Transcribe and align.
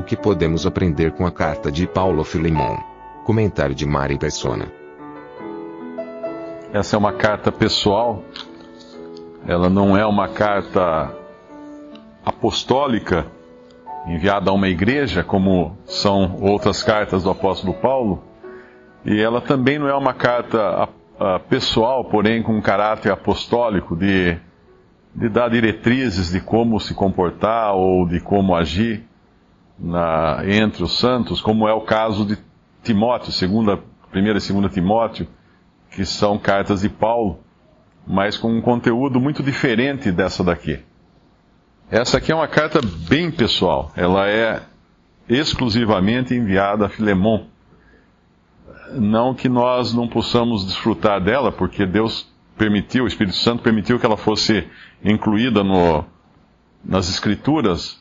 O 0.00 0.02
que 0.02 0.16
podemos 0.16 0.66
aprender 0.66 1.12
com 1.12 1.26
a 1.26 1.30
carta 1.30 1.70
de 1.70 1.86
Paulo 1.86 2.24
Filemon? 2.24 2.78
Comentário 3.22 3.74
de 3.74 3.84
Mari 3.84 4.18
Persona. 4.18 4.64
Essa 6.72 6.96
é 6.96 6.98
uma 6.98 7.12
carta 7.12 7.52
pessoal. 7.52 8.24
Ela 9.46 9.68
não 9.68 9.94
é 9.94 10.06
uma 10.06 10.26
carta 10.26 11.14
apostólica 12.24 13.26
enviada 14.06 14.50
a 14.50 14.54
uma 14.54 14.68
igreja, 14.68 15.22
como 15.22 15.76
são 15.84 16.38
outras 16.40 16.82
cartas 16.82 17.24
do 17.24 17.30
apóstolo 17.30 17.74
Paulo. 17.74 18.24
E 19.04 19.20
ela 19.20 19.42
também 19.42 19.78
não 19.78 19.86
é 19.86 19.94
uma 19.94 20.14
carta 20.14 20.88
pessoal, 21.50 22.06
porém 22.06 22.42
com 22.42 22.56
um 22.56 22.62
caráter 22.62 23.12
apostólico 23.12 23.94
de, 23.94 24.34
de 25.14 25.28
dar 25.28 25.50
diretrizes 25.50 26.32
de 26.32 26.40
como 26.40 26.80
se 26.80 26.94
comportar 26.94 27.74
ou 27.74 28.08
de 28.08 28.18
como 28.18 28.56
agir 28.56 29.09
na, 29.80 30.42
entre 30.44 30.82
os 30.82 30.98
santos, 30.98 31.40
como 31.40 31.66
é 31.66 31.72
o 31.72 31.80
caso 31.80 32.24
de 32.26 32.38
Timóteo, 32.82 33.32
segunda, 33.32 33.78
primeira 34.10 34.38
e 34.38 34.40
segunda 34.40 34.68
Timóteo, 34.68 35.26
que 35.90 36.04
são 36.04 36.38
cartas 36.38 36.82
de 36.82 36.88
Paulo, 36.88 37.40
mas 38.06 38.36
com 38.36 38.56
um 38.56 38.60
conteúdo 38.60 39.20
muito 39.20 39.42
diferente 39.42 40.12
dessa 40.12 40.44
daqui. 40.44 40.80
Essa 41.90 42.18
aqui 42.18 42.30
é 42.30 42.34
uma 42.34 42.46
carta 42.46 42.80
bem 43.08 43.30
pessoal. 43.30 43.90
Ela 43.96 44.28
é 44.28 44.62
exclusivamente 45.28 46.34
enviada 46.34 46.86
a 46.86 46.88
Filemon. 46.88 47.46
Não 48.92 49.34
que 49.34 49.48
nós 49.48 49.92
não 49.92 50.08
possamos 50.08 50.66
desfrutar 50.66 51.20
dela, 51.20 51.50
porque 51.50 51.86
Deus 51.86 52.28
permitiu, 52.56 53.04
o 53.04 53.06
Espírito 53.08 53.36
Santo 53.36 53.62
permitiu 53.62 53.98
que 53.98 54.06
ela 54.06 54.16
fosse 54.16 54.68
incluída 55.04 55.64
no, 55.64 56.04
nas 56.84 57.08
Escrituras. 57.08 58.00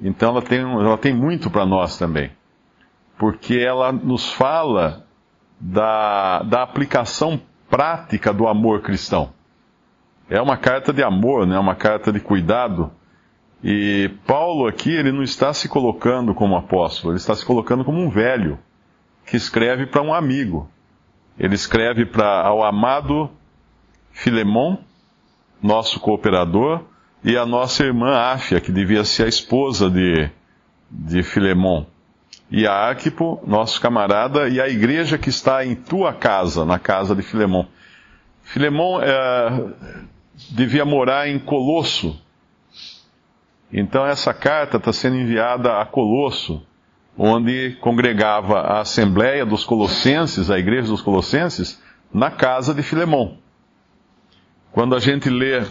Então 0.00 0.30
ela 0.30 0.42
tem, 0.42 0.60
ela 0.60 0.98
tem 0.98 1.14
muito 1.14 1.50
para 1.50 1.64
nós 1.64 1.98
também. 1.98 2.30
Porque 3.18 3.58
ela 3.58 3.92
nos 3.92 4.30
fala 4.32 5.06
da, 5.58 6.42
da 6.42 6.62
aplicação 6.62 7.40
prática 7.68 8.32
do 8.32 8.46
amor 8.46 8.82
cristão. 8.82 9.32
É 10.28 10.40
uma 10.40 10.56
carta 10.56 10.92
de 10.92 11.02
amor, 11.02 11.46
né? 11.46 11.58
uma 11.58 11.74
carta 11.74 12.12
de 12.12 12.20
cuidado. 12.20 12.90
E 13.62 14.10
Paulo 14.26 14.66
aqui, 14.66 14.90
ele 14.90 15.12
não 15.12 15.22
está 15.22 15.52
se 15.52 15.68
colocando 15.68 16.34
como 16.34 16.56
apóstolo, 16.56 17.12
ele 17.12 17.18
está 17.18 17.34
se 17.34 17.44
colocando 17.44 17.84
como 17.84 17.98
um 17.98 18.10
velho 18.10 18.58
que 19.24 19.36
escreve 19.36 19.86
para 19.86 20.02
um 20.02 20.12
amigo. 20.12 20.68
Ele 21.38 21.54
escreve 21.54 22.04
para 22.04 22.42
ao 22.42 22.62
amado 22.62 23.30
Filemon, 24.10 24.78
nosso 25.62 26.00
cooperador, 26.00 26.82
e 27.26 27.36
a 27.36 27.44
nossa 27.44 27.82
irmã 27.82 28.14
Áfia, 28.14 28.60
que 28.60 28.70
devia 28.70 29.04
ser 29.04 29.24
a 29.24 29.28
esposa 29.28 29.90
de, 29.90 30.30
de 30.88 31.24
Filemon, 31.24 31.84
e 32.48 32.64
a 32.64 32.72
Arquipo, 32.72 33.42
nosso 33.44 33.80
camarada, 33.80 34.48
e 34.48 34.60
a 34.60 34.68
igreja 34.68 35.18
que 35.18 35.28
está 35.28 35.66
em 35.66 35.74
tua 35.74 36.12
casa, 36.12 36.64
na 36.64 36.78
casa 36.78 37.16
de 37.16 37.22
Filemon. 37.22 37.66
Filemon 38.44 39.00
é, 39.02 39.64
devia 40.50 40.84
morar 40.84 41.28
em 41.28 41.36
Colosso. 41.40 42.16
Então 43.72 44.06
essa 44.06 44.32
carta 44.32 44.76
está 44.76 44.92
sendo 44.92 45.16
enviada 45.16 45.80
a 45.80 45.84
Colosso, 45.84 46.64
onde 47.18 47.76
congregava 47.80 48.60
a 48.60 48.80
Assembleia 48.82 49.44
dos 49.44 49.64
Colossenses, 49.64 50.48
a 50.48 50.60
igreja 50.60 50.86
dos 50.86 51.02
Colossenses, 51.02 51.82
na 52.14 52.30
casa 52.30 52.72
de 52.72 52.84
Filemon. 52.84 53.36
Quando 54.70 54.94
a 54.94 55.00
gente 55.00 55.28
lê, 55.28 55.64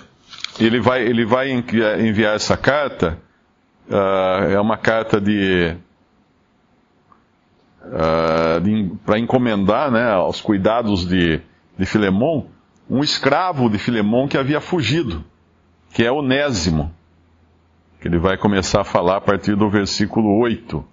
ele 0.59 0.79
vai, 0.79 1.01
ele 1.01 1.25
vai 1.25 1.51
enviar 1.51 2.35
essa 2.35 2.55
carta, 2.55 3.19
uh, 3.89 4.51
é 4.51 4.59
uma 4.59 4.77
carta 4.77 5.19
de, 5.19 5.75
uh, 7.83 8.97
para 9.05 9.19
encomendar 9.19 9.91
né, 9.91 10.11
aos 10.11 10.41
cuidados 10.41 11.07
de, 11.07 11.41
de 11.77 11.85
Filemon, 11.85 12.45
um 12.89 13.03
escravo 13.03 13.69
de 13.69 13.77
Filemon 13.77 14.27
que 14.27 14.37
havia 14.37 14.61
fugido, 14.61 15.23
que 15.93 16.03
é 16.03 16.11
Onésimo, 16.11 16.93
que 17.99 18.07
ele 18.07 18.19
vai 18.19 18.37
começar 18.37 18.81
a 18.81 18.85
falar 18.85 19.17
a 19.17 19.21
partir 19.21 19.55
do 19.55 19.69
versículo 19.69 20.37
8, 20.39 20.85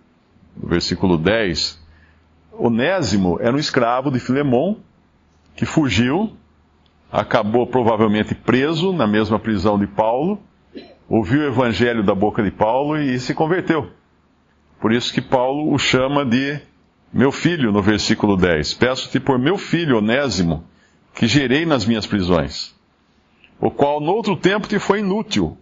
do 0.56 0.68
versículo 0.68 1.18
10. 1.18 1.80
Onésimo 2.52 3.38
era 3.40 3.54
um 3.54 3.58
escravo 3.58 4.10
de 4.10 4.18
Filemon 4.18 4.76
que 5.54 5.66
fugiu, 5.66 6.36
acabou 7.12 7.66
provavelmente 7.66 8.34
preso 8.34 8.90
na 8.90 9.06
mesma 9.06 9.38
prisão 9.38 9.78
de 9.78 9.86
Paulo, 9.86 10.40
ouviu 11.06 11.42
o 11.42 11.46
evangelho 11.46 12.02
da 12.02 12.14
boca 12.14 12.42
de 12.42 12.50
Paulo 12.50 12.96
e 12.96 13.20
se 13.20 13.34
converteu. 13.34 13.90
Por 14.80 14.92
isso 14.92 15.12
que 15.12 15.20
Paulo 15.20 15.74
o 15.74 15.78
chama 15.78 16.24
de 16.24 16.58
meu 17.12 17.30
filho, 17.30 17.70
no 17.70 17.82
versículo 17.82 18.34
10. 18.34 18.72
Peço-te 18.74 19.20
por 19.20 19.38
meu 19.38 19.58
filho 19.58 19.98
Onésimo, 19.98 20.64
que 21.14 21.26
gerei 21.26 21.66
nas 21.66 21.84
minhas 21.84 22.06
prisões, 22.06 22.74
o 23.60 23.70
qual 23.70 24.00
no 24.00 24.10
outro 24.10 24.34
tempo 24.34 24.66
te 24.66 24.78
foi 24.78 25.00
inútil, 25.00 25.58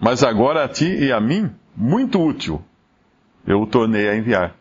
mas 0.00 0.24
agora 0.24 0.64
a 0.64 0.68
ti 0.68 0.86
e 0.86 1.12
a 1.12 1.20
mim 1.20 1.50
muito 1.76 2.20
útil, 2.20 2.60
eu 3.46 3.62
o 3.62 3.66
tornei 3.66 4.08
a 4.08 4.16
enviar. 4.16 4.56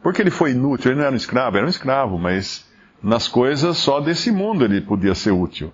Porque 0.00 0.22
ele 0.22 0.30
foi 0.30 0.52
inútil, 0.52 0.92
ele 0.92 1.00
não 1.00 1.06
era 1.06 1.14
um 1.14 1.16
escravo, 1.16 1.56
era 1.56 1.66
um 1.66 1.70
escravo, 1.70 2.18
mas 2.18 2.64
nas 3.02 3.26
coisas 3.26 3.76
só 3.78 4.00
desse 4.00 4.30
mundo 4.30 4.64
ele 4.64 4.80
podia 4.80 5.14
ser 5.14 5.32
útil. 5.32 5.72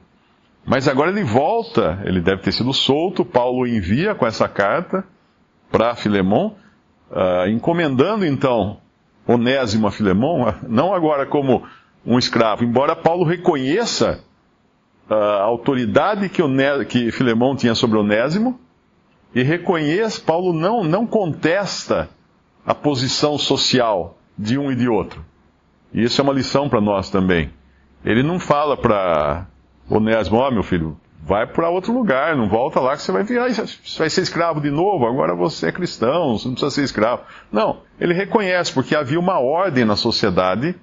Mas 0.65 0.89
agora 0.89 1.11
ele 1.11 1.25
volta, 1.25 2.01
ele 2.05 2.21
deve 2.21 2.43
ter 2.43 2.53
sido 2.53 2.73
solto, 2.73 3.25
Paulo 3.25 3.67
envia 3.67 4.15
com 4.15 4.27
essa 4.27 4.49
carta 4.49 5.05
para 5.71 5.95
Filemon, 5.95 6.53
uh, 7.11 7.49
encomendando 7.49 8.25
então 8.25 8.79
Onésimo 9.27 9.87
a 9.87 9.91
Filemon, 9.91 10.53
não 10.67 10.95
agora 10.95 11.27
como 11.27 11.63
um 12.05 12.19
escravo, 12.19 12.65
embora 12.65 12.97
Paulo 12.97 13.25
reconheça 13.25 14.25
uh, 15.11 15.15
a 15.15 15.43
autoridade 15.43 16.29
que, 16.29 16.43
Oné, 16.43 16.85
que 16.85 17.11
tinha 17.59 17.75
sobre 17.75 17.99
Onésimo, 17.99 18.59
e 19.35 19.43
reconheça, 19.43 20.21
Paulo 20.21 20.53
não, 20.53 20.83
não 20.83 21.07
contesta 21.07 22.09
a 22.65 22.75
posição 22.75 23.37
social 23.39 24.19
de 24.37 24.59
um 24.59 24.71
e 24.71 24.77
de 24.77 24.89
outro. 24.89 25.25
E 25.93 26.03
isso 26.03 26.21
é 26.21 26.25
uma 26.25 26.33
lição 26.33 26.69
para 26.69 26.81
nós 26.81 27.11
também. 27.11 27.51
Ele 28.05 28.23
não 28.23 28.39
fala 28.39 28.77
para 28.77 29.47
Onésimo, 29.89 30.37
ó 30.37 30.49
oh, 30.49 30.51
meu 30.51 30.63
filho, 30.63 30.99
vai 31.23 31.47
para 31.47 31.69
outro 31.69 31.93
lugar, 31.93 32.37
não 32.37 32.49
volta 32.49 32.81
lá 32.81 32.97
que 32.97 33.03
você 33.03 33.13
vai 33.13 33.23
virar, 33.23 33.51
você 33.51 33.99
vai 33.99 34.09
ser 34.09 34.23
escravo 34.23 34.61
de 34.61 34.71
novo, 34.71 35.07
agora 35.07 35.35
você 35.35 35.69
é 35.69 35.73
cristão, 35.73 36.39
você 36.39 36.47
não 36.47 36.55
precisa 36.55 36.71
ser 36.75 36.85
escravo. 36.85 37.23
Não, 37.51 37.83
ele 38.01 38.15
reconhece, 38.15 38.73
porque 38.73 38.95
havia 38.95 39.19
uma 39.19 39.39
ordem 39.39 39.85
na 39.85 39.97
sociedade 39.97 40.75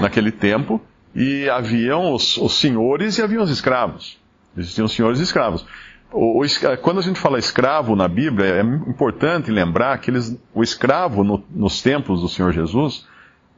naquele 0.00 0.32
tempo, 0.32 0.80
e 1.14 1.48
haviam 1.48 2.12
os, 2.12 2.36
os 2.36 2.60
senhores 2.60 3.16
e 3.16 3.22
haviam 3.22 3.42
os 3.42 3.50
escravos. 3.50 4.18
Existiam 4.56 4.86
senhores 4.86 5.18
e 5.18 5.22
escravos. 5.22 5.66
O, 6.12 6.44
o, 6.44 6.76
quando 6.82 6.98
a 6.98 7.02
gente 7.02 7.18
fala 7.18 7.38
escravo 7.38 7.96
na 7.96 8.06
Bíblia, 8.06 8.56
é 8.56 8.60
importante 8.60 9.50
lembrar 9.50 9.96
que 9.98 10.10
eles, 10.10 10.38
o 10.54 10.62
escravo 10.62 11.24
no, 11.24 11.42
nos 11.50 11.82
tempos 11.82 12.20
do 12.20 12.28
Senhor 12.28 12.52
Jesus, 12.52 13.06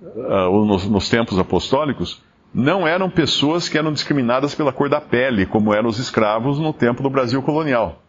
ou 0.01 0.65
nos, 0.65 0.89
nos 0.89 1.09
tempos 1.09 1.39
apostólicos, 1.39 2.23
não 2.53 2.87
eram 2.87 3.11
pessoas 3.11 3.69
que 3.69 3.77
eram 3.77 3.93
discriminadas 3.93 4.55
pela 4.55 4.73
cor 4.73 4.89
da 4.89 5.01
pele, 5.01 5.47
como 5.47 5.75
eram 5.75 5.89
os 5.89 5.99
escravos 5.99 6.59
no 6.59 6.73
tempo 6.73 7.03
do 7.03 7.11
Brasil 7.11 7.43
colonial. 7.43 8.03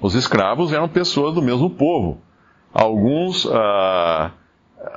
Os 0.00 0.14
escravos 0.14 0.72
eram 0.72 0.88
pessoas 0.88 1.34
do 1.34 1.42
mesmo 1.42 1.68
povo. 1.68 2.20
Alguns 2.72 3.44
uh, 3.44 4.30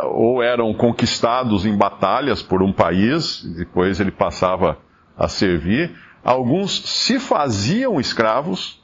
ou 0.03 0.41
eram 0.41 0.73
conquistados 0.73 1.65
em 1.65 1.75
batalhas 1.75 2.41
por 2.41 2.61
um 2.61 2.71
país, 2.71 3.43
depois 3.57 3.99
ele 3.99 4.11
passava 4.11 4.77
a 5.17 5.27
servir. 5.27 5.93
Alguns 6.23 6.71
se 6.85 7.19
faziam 7.19 7.99
escravos. 7.99 8.81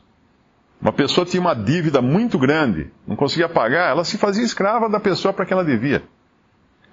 Uma 0.81 0.92
pessoa 0.92 1.25
tinha 1.25 1.42
uma 1.42 1.54
dívida 1.54 2.01
muito 2.01 2.38
grande, 2.38 2.90
não 3.06 3.16
conseguia 3.16 3.50
pagar, 3.50 3.90
ela 3.90 4.06
se 4.06 4.18
fazia 4.18 4.44
escrava 4.44 4.88
da 4.90 5.00
pessoa 5.00 5.34
para 5.34 5.46
quem 5.46 5.54
ela 5.54 5.66
devia, 5.66 6.04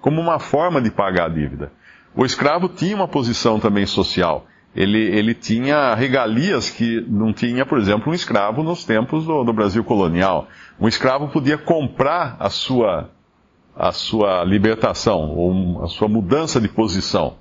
como 0.07 0.21
uma 0.21 0.39
forma 0.39 0.81
de 0.81 0.89
pagar 0.89 1.25
a 1.25 1.27
dívida. 1.27 1.69
O 2.15 2.23
escravo 2.23 2.69
tinha 2.69 2.95
uma 2.95 3.09
posição 3.09 3.59
também 3.59 3.85
social. 3.85 4.45
ele, 4.73 4.99
ele 4.99 5.33
tinha 5.33 5.93
regalias 5.95 6.69
que 6.69 7.03
não 7.09 7.33
tinha, 7.33 7.65
por 7.65 7.77
exemplo, 7.77 8.09
um 8.09 8.15
escravo 8.15 8.63
nos 8.63 8.85
tempos 8.85 9.25
do, 9.25 9.43
do 9.43 9.51
Brasil 9.51 9.83
colonial. 9.83 10.47
Um 10.79 10.87
escravo 10.87 11.27
podia 11.27 11.57
comprar 11.57 12.37
a 12.39 12.49
sua, 12.49 13.09
a 13.75 13.91
sua 13.91 14.45
libertação, 14.45 15.35
ou 15.35 15.83
a 15.83 15.87
sua 15.87 16.07
mudança 16.07 16.61
de 16.61 16.69
posição. 16.69 17.35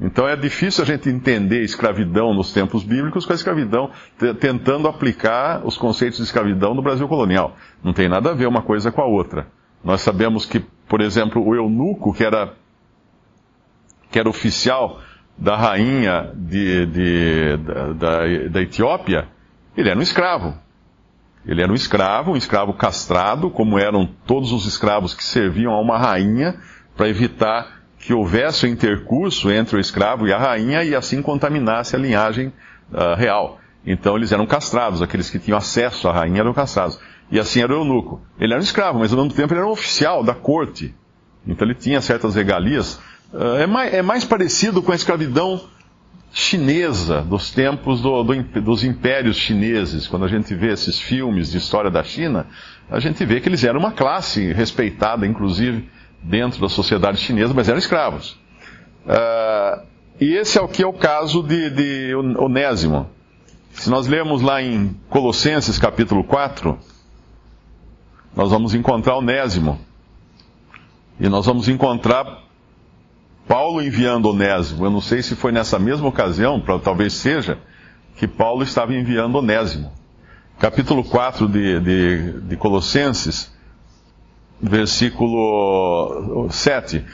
Então 0.00 0.28
é 0.28 0.36
difícil 0.36 0.84
a 0.84 0.86
gente 0.86 1.08
entender 1.08 1.64
escravidão 1.64 2.32
nos 2.32 2.52
tempos 2.52 2.84
bíblicos 2.84 3.26
com 3.26 3.32
a 3.32 3.34
escravidão, 3.34 3.90
tentando 4.38 4.86
aplicar 4.86 5.66
os 5.66 5.76
conceitos 5.76 6.18
de 6.18 6.22
escravidão 6.22 6.72
no 6.72 6.82
Brasil 6.82 7.08
colonial. 7.08 7.56
Não 7.82 7.92
tem 7.92 8.08
nada 8.08 8.30
a 8.30 8.34
ver 8.34 8.46
uma 8.46 8.62
coisa 8.62 8.92
com 8.92 9.02
a 9.02 9.06
outra. 9.06 9.48
Nós 9.82 10.00
sabemos 10.00 10.44
que, 10.44 10.64
por 10.88 11.00
exemplo, 11.00 11.44
o 11.44 11.54
eunuco, 11.54 12.12
que 12.12 12.24
era, 12.24 12.54
que 14.10 14.18
era 14.18 14.28
oficial 14.28 15.00
da 15.36 15.56
rainha 15.56 16.32
de, 16.34 16.86
de, 16.86 17.56
da, 17.58 17.92
da, 17.92 18.48
da 18.50 18.62
Etiópia, 18.62 19.28
ele 19.76 19.90
era 19.90 19.98
um 19.98 20.02
escravo. 20.02 20.54
Ele 21.44 21.62
era 21.62 21.70
um 21.70 21.74
escravo, 21.74 22.32
um 22.32 22.36
escravo 22.36 22.72
castrado, 22.72 23.50
como 23.50 23.78
eram 23.78 24.08
todos 24.26 24.50
os 24.52 24.66
escravos 24.66 25.14
que 25.14 25.22
serviam 25.22 25.72
a 25.72 25.80
uma 25.80 25.96
rainha 25.96 26.56
para 26.96 27.08
evitar 27.08 27.82
que 27.98 28.12
houvesse 28.12 28.66
o 28.66 28.68
intercurso 28.68 29.50
entre 29.50 29.76
o 29.76 29.80
escravo 29.80 30.26
e 30.26 30.32
a 30.32 30.38
rainha 30.38 30.82
e 30.82 30.94
assim 30.94 31.22
contaminasse 31.22 31.94
a 31.94 31.98
linhagem 31.98 32.52
uh, 32.92 33.14
real. 33.16 33.60
Então 33.84 34.16
eles 34.16 34.32
eram 34.32 34.46
castrados, 34.46 35.02
aqueles 35.02 35.30
que 35.30 35.38
tinham 35.38 35.56
acesso 35.56 36.08
à 36.08 36.12
rainha 36.12 36.40
eram 36.40 36.52
castrados. 36.52 36.98
E 37.30 37.38
assim 37.38 37.60
era 37.60 37.72
o 37.72 37.80
eunuco. 37.80 38.20
Ele 38.38 38.52
era 38.52 38.60
um 38.60 38.64
escravo, 38.64 38.98
mas 38.98 39.12
ao 39.12 39.18
mesmo 39.18 39.34
tempo 39.34 39.52
ele 39.52 39.60
era 39.60 39.68
um 39.68 39.72
oficial 39.72 40.22
da 40.22 40.34
corte. 40.34 40.94
Então 41.46 41.66
ele 41.66 41.74
tinha 41.74 42.00
certas 42.00 42.34
regalias 42.34 43.00
ah, 43.32 43.58
é 43.58 43.66
mais, 43.66 43.94
é 43.94 44.02
mais 44.02 44.24
parecido 44.24 44.82
com 44.82 44.92
a 44.92 44.94
escravidão 44.94 45.60
chinesa 46.32 47.22
dos 47.22 47.50
tempos 47.50 48.00
do, 48.00 48.22
do, 48.22 48.60
dos 48.60 48.84
impérios 48.84 49.36
chineses. 49.36 50.06
Quando 50.06 50.24
a 50.24 50.28
gente 50.28 50.54
vê 50.54 50.72
esses 50.72 50.98
filmes 50.98 51.50
de 51.50 51.58
história 51.58 51.90
da 51.90 52.02
China, 52.02 52.46
a 52.90 53.00
gente 53.00 53.24
vê 53.24 53.40
que 53.40 53.48
eles 53.48 53.64
eram 53.64 53.80
uma 53.80 53.92
classe 53.92 54.52
respeitada, 54.52 55.26
inclusive, 55.26 55.88
dentro 56.22 56.60
da 56.60 56.68
sociedade 56.68 57.18
chinesa, 57.18 57.54
mas 57.54 57.68
eram 57.68 57.78
escravos. 57.78 58.38
Uh, 59.06 59.86
e 60.20 60.34
esse 60.34 60.58
é 60.58 60.60
o 60.60 60.68
que 60.68 60.82
é 60.82 60.86
o 60.86 60.92
caso 60.92 61.42
de, 61.42 61.70
de 61.70 62.14
Onésimo. 62.14 63.08
Se 63.72 63.90
nós 63.90 64.06
lermos 64.06 64.40
lá 64.40 64.62
em 64.62 64.96
Colossenses 65.08 65.78
capítulo 65.78 66.24
4, 66.24 66.78
nós 68.36 68.50
vamos 68.50 68.74
encontrar 68.74 69.16
Onésimo. 69.16 69.80
E 71.18 71.26
nós 71.28 71.46
vamos 71.46 71.66
encontrar 71.68 72.44
Paulo 73.48 73.80
enviando 73.80 74.28
Onésimo, 74.28 74.84
eu 74.84 74.90
não 74.90 75.00
sei 75.00 75.22
se 75.22 75.34
foi 75.34 75.52
nessa 75.52 75.78
mesma 75.78 76.08
ocasião, 76.08 76.60
talvez 76.82 77.14
seja, 77.14 77.58
que 78.16 78.28
Paulo 78.28 78.62
estava 78.62 78.92
enviando 78.92 79.36
Onésimo. 79.36 79.90
Capítulo 80.58 81.04
4 81.04 81.48
de, 81.48 81.80
de, 81.80 82.32
de 82.40 82.56
Colossenses, 82.56 83.54
versículo 84.60 86.48
7. 86.50 87.04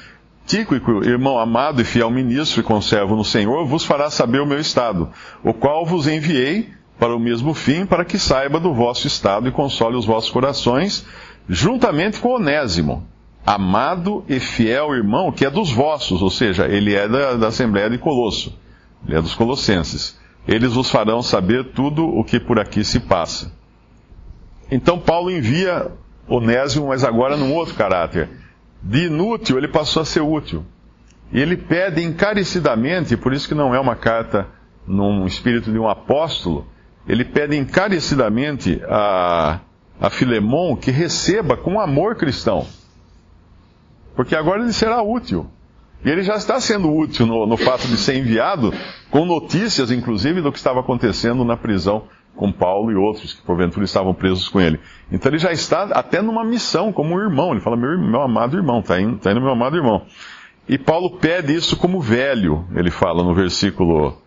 Tíquico, 0.46 1.04
irmão 1.04 1.38
amado 1.38 1.82
e 1.82 1.84
fiel 1.84 2.10
ministro 2.10 2.60
e 2.60 2.64
conservo 2.64 3.14
no 3.14 3.24
Senhor, 3.24 3.64
vos 3.66 3.84
fará 3.84 4.10
saber 4.10 4.40
o 4.40 4.46
meu 4.46 4.58
estado, 4.58 5.10
o 5.44 5.54
qual 5.54 5.86
vos 5.86 6.08
enviei 6.08 6.72
para 7.02 7.16
o 7.16 7.18
mesmo 7.18 7.52
fim, 7.52 7.84
para 7.84 8.04
que 8.04 8.16
saiba 8.16 8.60
do 8.60 8.72
vosso 8.72 9.08
estado 9.08 9.48
e 9.48 9.50
console 9.50 9.96
os 9.96 10.06
vossos 10.06 10.30
corações, 10.30 11.04
juntamente 11.48 12.20
com 12.20 12.36
Onésimo, 12.36 13.04
amado 13.44 14.24
e 14.28 14.38
fiel 14.38 14.94
irmão, 14.94 15.32
que 15.32 15.44
é 15.44 15.50
dos 15.50 15.72
vossos, 15.72 16.22
ou 16.22 16.30
seja, 16.30 16.68
ele 16.68 16.94
é 16.94 17.08
da, 17.08 17.34
da 17.34 17.48
Assembleia 17.48 17.90
de 17.90 17.98
Colosso, 17.98 18.56
ele 19.04 19.16
é 19.16 19.20
dos 19.20 19.34
Colossenses. 19.34 20.16
Eles 20.46 20.74
vos 20.74 20.92
farão 20.92 21.22
saber 21.22 21.72
tudo 21.72 22.06
o 22.06 22.22
que 22.22 22.38
por 22.38 22.60
aqui 22.60 22.84
se 22.84 23.00
passa. 23.00 23.50
Então 24.70 24.96
Paulo 24.96 25.28
envia 25.28 25.90
Onésimo, 26.28 26.86
mas 26.86 27.02
agora 27.02 27.36
num 27.36 27.52
outro 27.52 27.74
caráter. 27.74 28.30
De 28.80 29.06
inútil 29.06 29.58
ele 29.58 29.66
passou 29.66 30.02
a 30.02 30.04
ser 30.04 30.20
útil. 30.20 30.64
E 31.32 31.40
ele 31.40 31.56
pede 31.56 32.00
encarecidamente, 32.00 33.16
por 33.16 33.32
isso 33.32 33.48
que 33.48 33.56
não 33.56 33.74
é 33.74 33.80
uma 33.80 33.96
carta 33.96 34.46
num 34.86 35.26
espírito 35.26 35.72
de 35.72 35.80
um 35.80 35.88
apóstolo, 35.88 36.70
ele 37.06 37.24
pede 37.24 37.56
encarecidamente 37.56 38.80
a, 38.88 39.60
a 40.00 40.10
Filemon 40.10 40.76
que 40.76 40.90
receba 40.90 41.56
com 41.56 41.80
amor 41.80 42.16
cristão 42.16 42.66
porque 44.14 44.36
agora 44.36 44.62
ele 44.62 44.72
será 44.72 45.02
útil. 45.02 45.46
E 46.04 46.10
ele 46.10 46.22
já 46.22 46.34
está 46.34 46.60
sendo 46.60 46.92
útil 46.92 47.26
no, 47.26 47.46
no 47.46 47.56
fato 47.56 47.86
de 47.86 47.96
ser 47.96 48.16
enviado, 48.16 48.72
com 49.10 49.24
notícias, 49.24 49.90
inclusive, 49.90 50.40
do 50.40 50.50
que 50.50 50.58
estava 50.58 50.80
acontecendo 50.80 51.44
na 51.44 51.56
prisão 51.56 52.04
com 52.34 52.50
Paulo 52.50 52.90
e 52.90 52.96
outros 52.96 53.34
que 53.34 53.42
porventura 53.42 53.84
estavam 53.84 54.12
presos 54.12 54.48
com 54.48 54.60
ele. 54.60 54.80
Então 55.12 55.30
ele 55.30 55.38
já 55.38 55.52
está 55.52 55.84
até 55.92 56.20
numa 56.20 56.44
missão, 56.44 56.92
como 56.92 57.14
um 57.14 57.20
irmão. 57.20 57.52
Ele 57.52 57.60
fala, 57.60 57.76
meu, 57.76 57.96
meu 57.98 58.22
amado 58.22 58.56
irmão, 58.56 58.80
está 58.80 59.00
indo, 59.00 59.18
tá 59.18 59.30
indo 59.30 59.40
meu 59.40 59.50
amado 59.50 59.76
irmão. 59.76 60.02
E 60.68 60.78
Paulo 60.78 61.18
pede 61.18 61.54
isso 61.54 61.76
como 61.76 62.00
velho, 62.00 62.64
ele 62.74 62.90
fala 62.90 63.22
no 63.22 63.34
versículo 63.34 64.18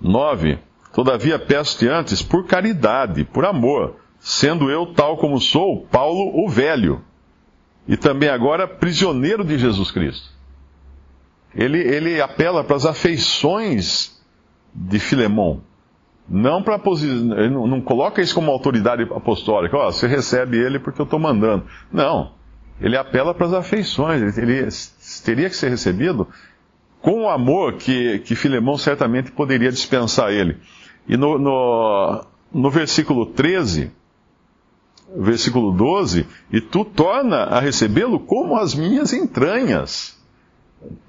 9. 0.00 0.58
Todavia 0.96 1.38
peço-te 1.38 1.86
antes 1.86 2.22
por 2.22 2.46
caridade, 2.46 3.22
por 3.22 3.44
amor, 3.44 3.96
sendo 4.18 4.70
eu 4.70 4.94
tal 4.94 5.18
como 5.18 5.38
sou, 5.38 5.86
Paulo 5.90 6.42
o 6.42 6.48
velho 6.48 7.04
e 7.86 7.98
também 7.98 8.30
agora 8.30 8.66
prisioneiro 8.66 9.44
de 9.44 9.58
Jesus 9.58 9.90
Cristo. 9.90 10.30
Ele, 11.54 11.80
ele 11.80 12.18
apela 12.18 12.64
para 12.64 12.76
as 12.76 12.86
afeições 12.86 14.18
de 14.74 14.98
Filemão. 14.98 15.60
Não 16.26 16.62
para 16.62 16.80
não, 17.50 17.66
não, 17.66 17.80
coloca 17.82 18.22
isso 18.22 18.34
como 18.34 18.50
autoridade 18.50 19.02
apostólica. 19.02 19.76
Ó, 19.76 19.92
você 19.92 20.06
recebe 20.06 20.56
ele 20.56 20.78
porque 20.78 21.02
eu 21.02 21.04
estou 21.04 21.18
mandando. 21.18 21.66
Não. 21.92 22.32
Ele 22.80 22.96
apela 22.96 23.34
para 23.34 23.48
as 23.48 23.52
afeições. 23.52 24.38
Ele, 24.38 24.66
teria 25.22 25.50
que 25.50 25.56
ser 25.56 25.68
recebido 25.68 26.26
com 27.02 27.24
o 27.24 27.28
amor 27.28 27.74
que, 27.74 28.18
que 28.20 28.34
Filemão 28.34 28.78
certamente 28.78 29.30
poderia 29.30 29.70
dispensar 29.70 30.32
ele. 30.32 30.56
E 31.08 31.16
no, 31.16 31.38
no, 31.38 32.24
no 32.52 32.70
versículo 32.70 33.26
13, 33.26 33.90
versículo 35.16 35.72
12, 35.72 36.26
e 36.50 36.60
tu 36.60 36.84
torna 36.84 37.44
a 37.44 37.60
recebê-lo 37.60 38.20
como 38.20 38.56
as 38.56 38.74
minhas 38.74 39.12
entranhas. 39.12 40.16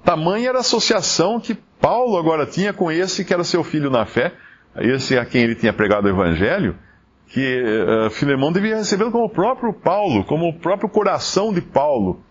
Tamanha 0.04 0.48
era 0.48 0.58
a 0.58 0.60
associação 0.60 1.40
que 1.40 1.54
Paulo 1.80 2.16
agora 2.16 2.46
tinha 2.46 2.72
com 2.72 2.90
esse 2.90 3.24
que 3.24 3.32
era 3.32 3.44
seu 3.44 3.62
filho 3.62 3.90
na 3.90 4.06
fé, 4.06 4.34
esse 4.76 5.18
a 5.18 5.24
quem 5.24 5.42
ele 5.42 5.54
tinha 5.54 5.72
pregado 5.72 6.06
o 6.06 6.10
evangelho, 6.10 6.76
que 7.28 7.62
uh, 7.62 8.10
Filemão 8.10 8.52
devia 8.52 8.76
recebê-lo 8.76 9.12
como 9.12 9.24
o 9.24 9.30
próprio 9.30 9.72
Paulo, 9.72 10.24
como 10.24 10.48
o 10.48 10.54
próprio 10.54 10.88
coração 10.88 11.52
de 11.52 11.60
Paulo, 11.60 12.22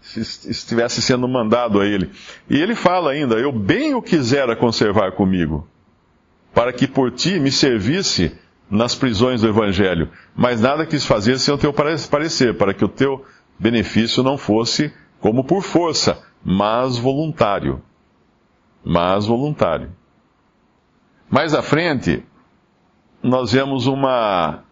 se 0.00 0.20
estivesse 0.20 1.02
sendo 1.02 1.28
mandado 1.28 1.80
a 1.80 1.86
ele. 1.86 2.10
E 2.48 2.60
ele 2.60 2.74
fala 2.74 3.10
ainda: 3.10 3.36
Eu 3.36 3.52
bem 3.52 3.94
o 3.94 4.00
quisera 4.00 4.56
conservar 4.56 5.12
comigo, 5.12 5.66
para 6.54 6.72
que 6.72 6.86
por 6.86 7.10
ti 7.12 7.38
me 7.38 7.50
servisse 7.50 8.36
nas 8.70 8.94
prisões 8.94 9.40
do 9.40 9.48
Evangelho, 9.48 10.10
mas 10.34 10.60
nada 10.60 10.86
quis 10.86 11.04
fazer 11.04 11.38
sem 11.38 11.52
o 11.52 11.58
teu 11.58 11.72
parecer, 11.72 12.56
para 12.56 12.72
que 12.72 12.84
o 12.84 12.88
teu 12.88 13.24
benefício 13.58 14.22
não 14.22 14.38
fosse 14.38 14.92
como 15.18 15.44
por 15.44 15.62
força, 15.62 16.22
mas 16.44 16.96
voluntário. 16.96 17.82
Mas 18.84 19.26
voluntário. 19.26 19.90
Mais 21.28 21.52
à 21.52 21.62
frente, 21.62 22.24
nós 23.22 23.52
vemos 23.52 23.86
uma. 23.86 24.64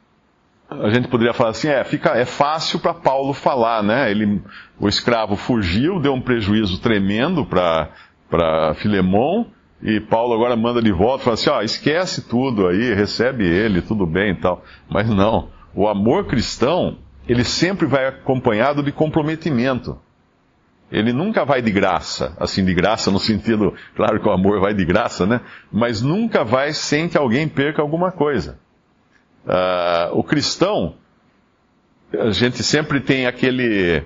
A 0.70 0.90
gente 0.90 1.08
poderia 1.08 1.32
falar 1.32 1.50
assim, 1.50 1.68
é, 1.68 1.82
fica, 1.85 2.11
é 2.11 2.25
fácil 2.25 2.78
para 2.78 2.92
Paulo 2.92 3.32
falar, 3.32 3.82
né? 3.82 4.11
Ele, 4.11 4.42
o 4.78 4.88
escravo 4.88 5.35
fugiu, 5.35 6.00
deu 6.00 6.12
um 6.12 6.20
prejuízo 6.20 6.80
tremendo 6.80 7.44
para 7.44 8.75
Filemão, 8.75 9.47
e 9.82 10.00
Paulo 10.00 10.35
agora 10.35 10.56
manda 10.56 10.82
de 10.82 10.90
volta, 10.90 11.25
fala 11.25 11.35
assim, 11.35 11.50
ó, 11.50 11.62
esquece 11.62 12.23
tudo 12.23 12.66
aí, 12.66 12.94
recebe 12.94 13.44
ele, 13.47 13.80
tudo 13.80 14.06
bem 14.06 14.32
e 14.32 14.35
tal. 14.35 14.64
Mas 14.88 15.08
não, 15.08 15.49
o 15.75 15.87
amor 15.87 16.26
cristão, 16.26 16.99
ele 17.28 17.44
sempre 17.44 17.87
vai 17.87 18.06
acompanhado 18.06 18.82
de 18.82 18.90
comprometimento. 18.90 19.99
Ele 20.90 21.12
nunca 21.12 21.44
vai 21.44 21.61
de 21.61 21.70
graça, 21.70 22.35
assim, 22.40 22.64
de 22.64 22.73
graça 22.75 23.11
no 23.11 23.18
sentido, 23.18 23.75
claro 23.94 24.18
que 24.20 24.26
o 24.26 24.32
amor 24.32 24.58
vai 24.58 24.73
de 24.73 24.85
graça, 24.85 25.26
né? 25.26 25.42
Mas 25.70 26.00
nunca 26.00 26.42
vai 26.42 26.73
sem 26.73 27.08
que 27.08 27.18
alguém 27.18 27.47
perca 27.47 27.82
alguma 27.82 28.11
coisa. 28.11 28.58
Uh, 29.44 30.18
o 30.18 30.25
cristão, 30.25 30.94
a 32.12 32.30
gente 32.30 32.62
sempre 32.62 33.00
tem 33.00 33.26
aquele, 33.26 34.02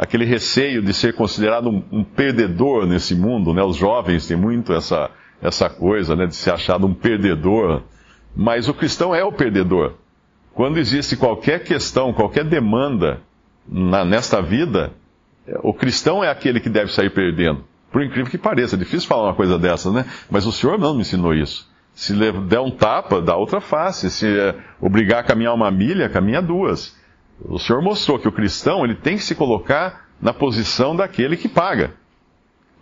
aquele 0.00 0.24
receio 0.24 0.80
de 0.80 0.94
ser 0.94 1.12
considerado 1.12 1.68
um, 1.68 1.84
um, 1.92 2.02
perdedor 2.02 2.86
nesse 2.86 3.14
mundo, 3.14 3.52
né? 3.52 3.62
Os 3.62 3.76
jovens 3.76 4.26
têm 4.26 4.34
muito 4.34 4.72
essa, 4.72 5.10
essa 5.42 5.68
coisa, 5.68 6.16
né? 6.16 6.26
De 6.26 6.34
ser 6.34 6.54
achado 6.54 6.86
um 6.86 6.94
perdedor. 6.94 7.82
Mas 8.34 8.66
o 8.66 8.72
cristão 8.72 9.14
é 9.14 9.22
o 9.22 9.30
perdedor. 9.30 9.92
Quando 10.54 10.78
existe 10.78 11.18
qualquer 11.18 11.64
questão, 11.64 12.14
qualquer 12.14 12.44
demanda 12.44 13.20
na, 13.68 14.02
nesta 14.02 14.40
vida, 14.40 14.90
o 15.62 15.74
cristão 15.74 16.24
é 16.24 16.30
aquele 16.30 16.60
que 16.60 16.70
deve 16.70 16.90
sair 16.90 17.10
perdendo. 17.10 17.62
Por 17.92 18.02
incrível 18.02 18.30
que 18.30 18.38
pareça, 18.38 18.76
é 18.76 18.78
difícil 18.78 19.06
falar 19.06 19.24
uma 19.24 19.34
coisa 19.34 19.58
dessas, 19.58 19.92
né? 19.92 20.06
Mas 20.30 20.46
o 20.46 20.52
Senhor 20.52 20.78
não 20.78 20.94
me 20.94 21.02
ensinou 21.02 21.34
isso. 21.34 21.68
Se 21.92 22.14
der 22.14 22.60
um 22.60 22.70
tapa, 22.70 23.20
dá 23.20 23.36
outra 23.36 23.60
face. 23.60 24.10
Se 24.10 24.26
é, 24.26 24.54
obrigar 24.80 25.20
a 25.20 25.24
caminhar 25.24 25.52
uma 25.54 25.70
milha, 25.70 26.08
caminha 26.08 26.40
duas. 26.40 26.98
O 27.44 27.58
Senhor 27.58 27.82
mostrou 27.82 28.18
que 28.18 28.28
o 28.28 28.32
cristão 28.32 28.84
ele 28.84 28.94
tem 28.94 29.16
que 29.16 29.22
se 29.22 29.34
colocar 29.34 30.08
na 30.20 30.32
posição 30.32 30.94
daquele 30.94 31.36
que 31.36 31.48
paga, 31.48 31.94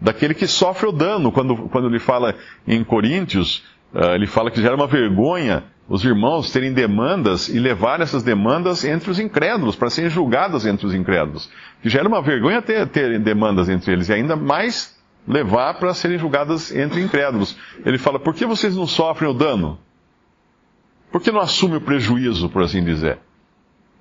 daquele 0.00 0.34
que 0.34 0.46
sofre 0.46 0.88
o 0.88 0.92
dano. 0.92 1.30
Quando, 1.30 1.68
quando 1.68 1.88
ele 1.88 1.98
fala 1.98 2.34
em 2.66 2.82
Coríntios, 2.82 3.64
uh, 3.94 4.14
ele 4.14 4.26
fala 4.26 4.50
que 4.50 4.60
já 4.60 4.68
era 4.68 4.76
uma 4.76 4.86
vergonha 4.86 5.64
os 5.88 6.04
irmãos 6.04 6.50
terem 6.50 6.72
demandas 6.72 7.48
e 7.48 7.58
levar 7.58 8.00
essas 8.00 8.22
demandas 8.22 8.84
entre 8.84 9.10
os 9.10 9.18
incrédulos, 9.18 9.74
para 9.74 9.88
serem 9.88 10.10
julgadas 10.10 10.66
entre 10.66 10.86
os 10.86 10.94
incrédulos. 10.94 11.50
Que 11.80 11.88
já 11.88 12.00
era 12.00 12.08
uma 12.08 12.20
vergonha 12.20 12.60
ter, 12.60 12.86
ter 12.88 13.18
demandas 13.18 13.70
entre 13.70 13.92
eles, 13.92 14.08
e 14.08 14.12
ainda 14.12 14.36
mais 14.36 14.98
levar 15.26 15.78
para 15.78 15.94
serem 15.94 16.18
julgadas 16.18 16.74
entre 16.74 17.00
incrédulos. 17.00 17.56
Ele 17.86 17.96
fala: 17.96 18.18
por 18.18 18.34
que 18.34 18.44
vocês 18.44 18.76
não 18.76 18.86
sofrem 18.86 19.30
o 19.30 19.34
dano? 19.34 19.78
Por 21.10 21.22
que 21.22 21.32
não 21.32 21.40
assumem 21.40 21.78
o 21.78 21.80
prejuízo, 21.80 22.50
por 22.50 22.62
assim 22.62 22.84
dizer? 22.84 23.18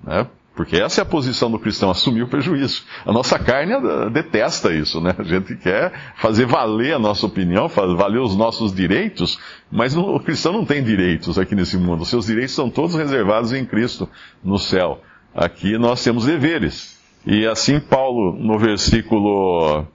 Né? 0.04 0.26
Porque 0.58 0.76
essa 0.76 1.00
é 1.00 1.02
a 1.02 1.06
posição 1.06 1.48
do 1.48 1.58
cristão, 1.60 1.88
assumir 1.88 2.24
o 2.24 2.26
prejuízo. 2.26 2.82
A 3.06 3.12
nossa 3.12 3.38
carne 3.38 3.74
eh, 3.74 4.10
detesta 4.10 4.74
isso, 4.74 5.00
né? 5.00 5.14
A 5.16 5.22
gente 5.22 5.54
quer 5.54 5.92
fazer 6.16 6.46
valer 6.46 6.94
a 6.94 6.98
nossa 6.98 7.24
opinião, 7.26 7.68
valer 7.68 8.18
os 8.18 8.34
nossos 8.34 8.74
direitos, 8.74 9.38
mas 9.70 9.96
o 9.96 10.18
cristão 10.18 10.52
não 10.52 10.64
tem 10.64 10.82
direitos 10.82 11.38
aqui 11.38 11.54
nesse 11.54 11.76
mundo. 11.78 12.04
Seus 12.04 12.26
direitos 12.26 12.56
são 12.56 12.68
todos 12.68 12.96
reservados 12.96 13.52
em 13.52 13.64
Cristo 13.64 14.08
no 14.42 14.58
céu. 14.58 15.00
Aqui 15.32 15.78
nós 15.78 16.02
temos 16.02 16.24
deveres. 16.24 16.98
E 17.24 17.46
assim 17.46 17.78
Paulo, 17.78 18.32
no 18.36 18.58
versículo 18.58 19.86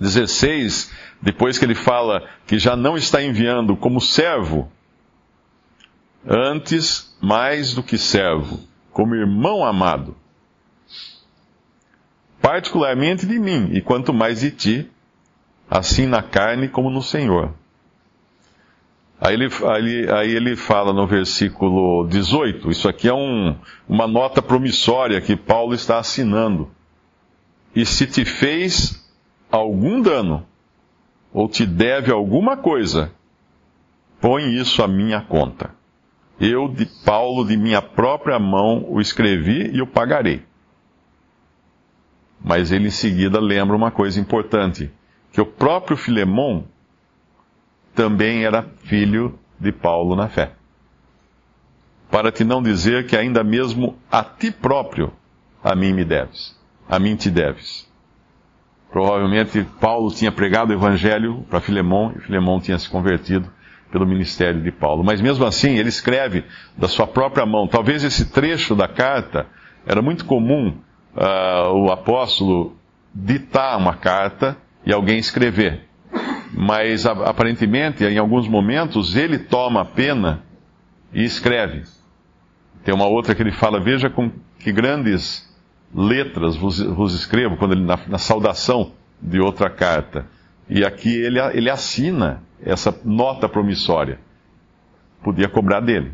16, 0.00 0.94
depois 1.20 1.58
que 1.58 1.66
ele 1.66 1.74
fala 1.74 2.26
que 2.46 2.58
já 2.58 2.74
não 2.74 2.96
está 2.96 3.22
enviando 3.22 3.76
como 3.76 4.00
servo, 4.00 4.72
antes 6.26 7.14
mais 7.20 7.74
do 7.74 7.82
que 7.82 7.98
servo 7.98 8.69
como 9.00 9.14
irmão 9.14 9.64
amado, 9.64 10.14
particularmente 12.38 13.24
de 13.24 13.38
mim, 13.38 13.70
e 13.72 13.80
quanto 13.80 14.12
mais 14.12 14.40
de 14.40 14.50
ti, 14.50 14.90
assim 15.70 16.04
na 16.04 16.22
carne 16.22 16.68
como 16.68 16.90
no 16.90 17.00
Senhor. 17.00 17.54
Aí 19.18 19.32
ele, 19.32 19.48
aí, 19.66 20.10
aí 20.10 20.30
ele 20.32 20.54
fala 20.54 20.92
no 20.92 21.06
versículo 21.06 22.06
18, 22.08 22.70
isso 22.70 22.90
aqui 22.90 23.08
é 23.08 23.14
um, 23.14 23.56
uma 23.88 24.06
nota 24.06 24.42
promissória 24.42 25.18
que 25.22 25.34
Paulo 25.34 25.72
está 25.72 25.98
assinando. 25.98 26.70
E 27.74 27.86
se 27.86 28.06
te 28.06 28.26
fez 28.26 29.02
algum 29.50 30.02
dano, 30.02 30.46
ou 31.32 31.48
te 31.48 31.64
deve 31.64 32.12
alguma 32.12 32.54
coisa, 32.54 33.10
põe 34.20 34.56
isso 34.56 34.82
à 34.82 34.86
minha 34.86 35.22
conta. 35.22 35.79
Eu, 36.40 36.68
de 36.68 36.86
Paulo, 37.04 37.46
de 37.46 37.54
minha 37.54 37.82
própria 37.82 38.38
mão, 38.38 38.86
o 38.88 38.98
escrevi 38.98 39.70
e 39.74 39.82
o 39.82 39.86
pagarei. 39.86 40.42
Mas 42.42 42.72
ele 42.72 42.88
em 42.88 42.90
seguida 42.90 43.38
lembra 43.38 43.76
uma 43.76 43.90
coisa 43.90 44.18
importante: 44.18 44.90
que 45.30 45.40
o 45.40 45.44
próprio 45.44 45.98
Filemão 45.98 46.64
também 47.94 48.44
era 48.44 48.62
filho 48.84 49.38
de 49.58 49.70
Paulo 49.70 50.16
na 50.16 50.28
fé. 50.28 50.52
Para 52.10 52.32
te 52.32 52.42
não 52.42 52.62
dizer 52.62 53.06
que 53.06 53.16
ainda 53.16 53.44
mesmo 53.44 53.98
a 54.10 54.24
ti 54.24 54.50
próprio 54.50 55.12
a 55.62 55.74
mim 55.74 55.92
me 55.92 56.04
deves, 56.04 56.58
a 56.88 56.98
mim 56.98 57.14
te 57.16 57.30
deves. 57.30 57.86
Provavelmente 58.90 59.64
Paulo 59.78 60.10
tinha 60.10 60.32
pregado 60.32 60.70
o 60.70 60.74
evangelho 60.74 61.44
para 61.48 61.60
Filemão 61.60 62.12
e 62.16 62.20
Filemão 62.20 62.58
tinha 62.58 62.78
se 62.78 62.88
convertido 62.88 63.52
pelo 63.90 64.06
ministério 64.06 64.62
de 64.62 64.70
Paulo. 64.70 65.04
Mas 65.04 65.20
mesmo 65.20 65.44
assim, 65.44 65.76
ele 65.76 65.88
escreve 65.88 66.44
da 66.76 66.88
sua 66.88 67.06
própria 67.06 67.44
mão. 67.44 67.66
Talvez 67.66 68.04
esse 68.04 68.30
trecho 68.30 68.74
da 68.74 68.88
carta 68.88 69.46
era 69.86 70.00
muito 70.00 70.24
comum 70.24 70.78
uh, 71.14 71.72
o 71.72 71.90
apóstolo 71.90 72.76
ditar 73.14 73.76
uma 73.76 73.94
carta 73.94 74.56
e 74.84 74.92
alguém 74.92 75.18
escrever. 75.18 75.88
Mas 76.52 77.06
aparentemente, 77.06 78.04
em 78.04 78.18
alguns 78.18 78.48
momentos, 78.48 79.16
ele 79.16 79.38
toma 79.38 79.82
a 79.82 79.84
pena 79.84 80.42
e 81.12 81.24
escreve. 81.24 81.84
Tem 82.84 82.94
uma 82.94 83.06
outra 83.06 83.34
que 83.34 83.42
ele 83.42 83.52
fala: 83.52 83.80
Veja 83.80 84.10
com 84.10 84.30
que 84.58 84.72
grandes 84.72 85.48
letras 85.94 86.56
vos, 86.56 86.80
vos 86.80 87.14
escrevo, 87.14 87.56
quando 87.56 87.72
ele, 87.72 87.84
na, 87.84 87.98
na 88.08 88.18
saudação 88.18 88.92
de 89.20 89.40
outra 89.40 89.70
carta. 89.70 90.26
E 90.68 90.84
aqui 90.84 91.14
ele, 91.14 91.38
ele 91.52 91.70
assina 91.70 92.42
essa 92.64 92.98
nota 93.04 93.48
promissória. 93.48 94.18
Podia 95.22 95.48
cobrar 95.48 95.80
dele 95.80 96.12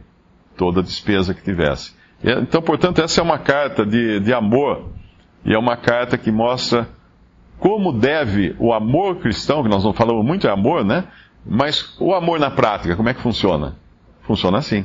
toda 0.56 0.80
a 0.80 0.82
despesa 0.82 1.34
que 1.34 1.42
tivesse. 1.42 1.94
Então, 2.22 2.62
portanto, 2.62 3.00
essa 3.00 3.20
é 3.20 3.24
uma 3.24 3.38
carta 3.38 3.84
de, 3.84 4.20
de 4.20 4.32
amor 4.32 4.88
e 5.44 5.54
é 5.54 5.58
uma 5.58 5.76
carta 5.76 6.16
que 6.16 6.32
mostra 6.32 6.88
como 7.58 7.92
deve 7.92 8.54
o 8.58 8.72
amor 8.72 9.16
cristão, 9.16 9.62
que 9.62 9.68
nós 9.68 9.84
não 9.84 9.92
falamos 9.92 10.24
muito 10.24 10.46
é 10.46 10.50
amor, 10.50 10.84
né? 10.84 11.04
Mas 11.44 11.96
o 12.00 12.12
amor 12.12 12.38
na 12.38 12.50
prática, 12.50 12.96
como 12.96 13.08
é 13.08 13.14
que 13.14 13.20
funciona? 13.20 13.76
Funciona 14.22 14.58
assim. 14.58 14.84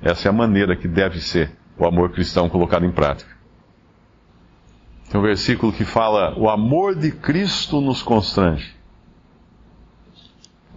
Essa 0.00 0.28
é 0.28 0.30
a 0.30 0.32
maneira 0.32 0.74
que 0.74 0.88
deve 0.88 1.20
ser 1.20 1.52
o 1.78 1.86
amor 1.86 2.10
cristão 2.10 2.48
colocado 2.48 2.84
em 2.84 2.90
prática. 2.90 3.30
Tem 5.10 5.20
um 5.20 5.24
versículo 5.24 5.72
que 5.72 5.84
fala: 5.84 6.34
O 6.38 6.48
amor 6.48 6.96
de 6.96 7.12
Cristo 7.12 7.80
nos 7.80 8.02
constrange. 8.02 8.74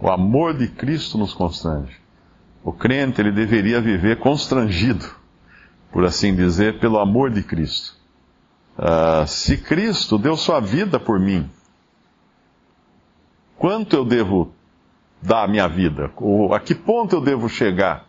O 0.00 0.10
amor 0.10 0.54
de 0.54 0.68
Cristo 0.68 1.16
nos 1.16 1.32
constrange. 1.32 1.96
O 2.62 2.72
crente 2.72 3.20
ele 3.20 3.32
deveria 3.32 3.80
viver 3.80 4.18
constrangido, 4.18 5.06
por 5.90 6.04
assim 6.04 6.34
dizer, 6.34 6.78
pelo 6.78 6.98
amor 6.98 7.30
de 7.30 7.42
Cristo. 7.42 7.96
Uh, 8.76 9.26
se 9.26 9.56
Cristo 9.56 10.18
deu 10.18 10.36
sua 10.36 10.60
vida 10.60 11.00
por 11.00 11.18
mim, 11.18 11.48
quanto 13.56 13.96
eu 13.96 14.04
devo 14.04 14.52
dar 15.22 15.44
a 15.44 15.48
minha 15.48 15.66
vida? 15.66 16.10
Ou 16.16 16.52
a 16.52 16.60
que 16.60 16.74
ponto 16.74 17.16
eu 17.16 17.20
devo 17.20 17.48
chegar? 17.48 18.06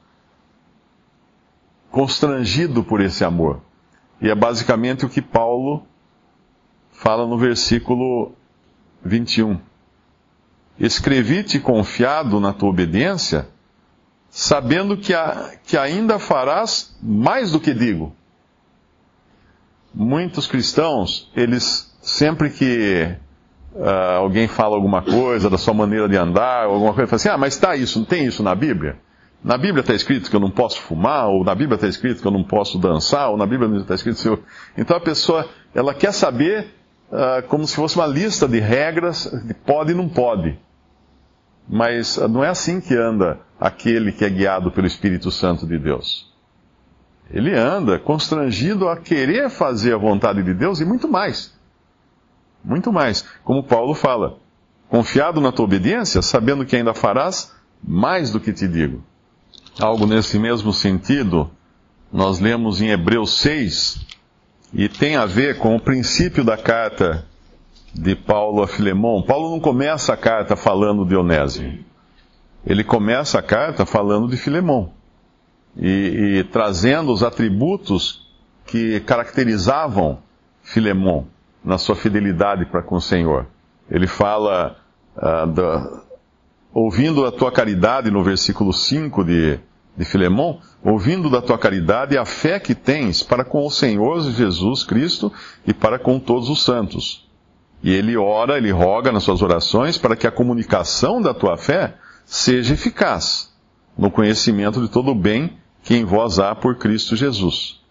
Constrangido 1.90 2.84
por 2.84 3.00
esse 3.00 3.24
amor. 3.24 3.62
E 4.22 4.30
é 4.30 4.36
basicamente 4.36 5.06
o 5.06 5.10
que 5.10 5.22
Paulo 5.22 5.86
fala 6.92 7.26
no 7.26 7.38
versículo 7.38 8.34
21. 9.06 9.60
Escrevi-te 10.80 11.60
confiado 11.60 12.40
na 12.40 12.54
tua 12.54 12.70
obediência, 12.70 13.48
sabendo 14.30 14.96
que, 14.98 15.14
a, 15.14 15.54
que 15.66 15.78
ainda 15.78 16.20
farás 16.20 16.96
mais 17.02 17.52
do 17.52 17.60
que 17.60 17.74
digo. 17.74 18.16
Muitos 19.94 20.46
cristãos, 20.46 21.32
eles, 21.36 21.92
sempre 22.02 22.52
que 22.52 23.16
uh, 23.74 24.18
alguém 24.18 24.48
fala 24.48 24.76
alguma 24.76 25.02
coisa 25.02 25.50
da 25.50 25.58
sua 25.58 25.74
maneira 25.74 26.08
de 26.08 26.16
andar, 26.16 26.66
alguma 26.66 26.94
coisa, 26.94 27.08
falam 27.08 27.16
assim: 27.16 27.30
ah, 27.30 27.38
mas 27.38 27.56
está 27.56 27.76
isso, 27.76 27.98
não 27.98 28.06
tem 28.06 28.26
isso 28.26 28.44
na 28.44 28.54
Bíblia? 28.54 28.98
Na 29.44 29.58
Bíblia 29.58 29.82
está 29.82 29.94
escrito 29.94 30.30
que 30.30 30.36
eu 30.36 30.40
não 30.40 30.52
posso 30.52 30.82
fumar, 30.82 31.28
ou 31.30 31.44
na 31.44 31.56
Bíblia 31.56 31.76
está 31.76 31.88
escrito 31.88 32.22
que 32.22 32.28
eu 32.28 32.32
não 32.32 32.44
posso 32.44 32.78
dançar, 32.78 33.30
ou 33.30 33.38
na 33.38 33.46
Bíblia 33.46 33.80
está 33.80 33.96
escrito 33.96 34.22
que 34.22 34.28
eu... 34.28 34.44
Então 34.78 34.98
a 34.98 35.00
pessoa, 35.00 35.48
ela 35.74 35.94
quer 35.94 36.12
saber 36.12 36.74
uh, 37.12 37.48
como 37.48 37.66
se 37.66 37.76
fosse 37.76 37.96
uma 37.96 38.08
lista 38.08 38.48
de 38.48 38.60
regras 38.60 39.32
de 39.46 39.54
pode 39.54 39.92
e 39.92 39.96
não 39.96 40.10
pode. 40.10 40.60
Mas 41.68 42.18
não 42.18 42.44
é 42.44 42.50
assim 42.50 42.80
que 42.80 42.96
anda 42.96 43.40
aquele 43.60 44.12
que 44.12 44.24
é 44.24 44.30
guiado 44.30 44.72
pelo 44.72 44.88
Espírito 44.88 45.30
Santo 45.32 45.66
de 45.66 45.78
Deus. 45.78 46.32
Ele 47.30 47.54
anda 47.54 48.00
constrangido 48.00 48.88
a 48.88 48.96
querer 48.96 49.50
fazer 49.50 49.94
a 49.94 49.98
vontade 49.98 50.42
de 50.42 50.54
Deus 50.54 50.80
e 50.80 50.86
muito 50.86 51.08
mais. 51.08 51.54
Muito 52.64 52.92
mais. 52.92 53.26
Como 53.44 53.64
Paulo 53.64 53.94
fala, 53.94 54.38
confiado 54.88 55.42
na 55.42 55.52
tua 55.52 55.66
obediência, 55.66 56.22
sabendo 56.22 56.66
que 56.66 56.76
ainda 56.76 56.94
farás 56.94 57.54
mais 57.84 58.32
do 58.32 58.40
que 58.40 58.54
te 58.54 58.68
digo. 58.68 59.04
Algo 59.80 60.06
nesse 60.06 60.40
mesmo 60.40 60.72
sentido, 60.72 61.52
nós 62.12 62.40
lemos 62.40 62.82
em 62.82 62.90
Hebreus 62.90 63.40
6, 63.40 64.06
e 64.74 64.90
tem 64.90 65.16
a 65.16 65.26
ver 65.26 65.58
com 65.58 65.76
o 65.76 65.80
princípio 65.80 66.44
da 66.44 66.58
carta 66.58 67.26
de 67.94 68.16
Paulo 68.16 68.62
a 68.62 68.68
Filemão, 68.68 69.22
Paulo 69.22 69.52
não 69.52 69.60
começa 69.60 70.14
a 70.14 70.18
carta 70.18 70.56
falando 70.56 71.06
de 71.06 71.16
Onésio. 71.16 71.80
Ele 72.66 72.84
começa 72.84 73.40
a 73.40 73.42
carta 73.42 73.86
falando 73.86 74.28
de 74.28 74.38
Filemão. 74.38 74.92
E, 75.76 76.40
e 76.40 76.44
trazendo 76.46 77.12
os 77.12 77.24
atributos 77.24 78.28
que 78.66 79.00
caracterizavam 79.02 80.20
Filemão 80.64 81.28
na 81.64 81.78
sua 81.78 81.96
fidelidade 81.96 82.66
para 82.66 82.82
com 82.82 82.96
o 82.96 83.02
Senhor. 83.02 83.48
Ele 83.90 84.08
fala, 84.08 84.76
uh, 85.16 85.48
da, 85.48 86.02
ouvindo 86.74 87.26
a 87.26 87.32
tua 87.32 87.52
caridade, 87.52 88.12
no 88.12 88.24
versículo 88.24 88.74
5 88.74 89.24
de, 89.24 89.60
de 89.96 90.06
Filemão, 90.06 90.60
ouvindo 90.84 91.30
da 91.30 91.42
tua 91.42 91.58
caridade 91.58 92.18
a 92.18 92.26
fé 92.26 92.60
que 92.60 92.76
tens 92.76 93.24
para 93.24 93.46
com 93.46 93.66
o 93.66 93.72
Senhor 93.72 94.22
Jesus 94.32 94.84
Cristo 94.84 95.32
e 95.66 95.74
para 95.74 95.98
com 95.98 96.20
todos 96.20 96.50
os 96.50 96.64
santos 96.64 97.27
E 97.82 97.94
ele 97.94 98.18
ora, 98.18 98.58
ele 98.58 98.72
roga 98.72 99.12
nas 99.12 99.24
suas 99.24 99.42
orações 99.42 99.98
para 99.98 100.16
que 100.16 100.28
a 100.28 100.32
comunicação 100.32 101.22
da 101.22 101.34
tua 101.34 101.58
fé 101.58 101.96
seja 102.26 102.74
eficaz 102.74 103.54
no 103.98 104.12
conhecimento 104.12 104.82
de 104.82 104.90
todo 104.90 105.12
o 105.12 105.16
bem 105.16 105.58
que 105.84 105.96
em 105.96 106.04
vós 106.04 106.40
há 106.40 106.54
por 106.54 106.76
Cristo 106.78 107.16
Jesus. 107.16 107.82